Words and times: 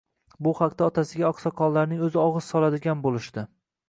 Bu 0.45 0.51
haqda 0.59 0.85
otasiga 0.91 1.27
oqsoqollarning 1.29 2.01
o`zi 2.07 2.21
og`iz 2.23 2.47
soladigan 2.47 3.05
bo`lishdi 3.05 3.45